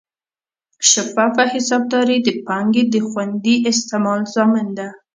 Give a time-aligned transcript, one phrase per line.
[0.91, 4.87] شفافه حسابداري د پانګې د خوندي استعمال ضامن ده.